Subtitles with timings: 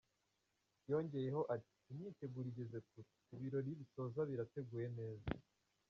[0.89, 5.27] Yongeyeho ati "Imyiteguro igeze kure, ibirori bisoza birateguye neza.